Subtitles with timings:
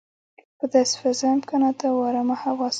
[0.57, 2.69] په داسې فضا، امکاناتو او ارامه حواسو.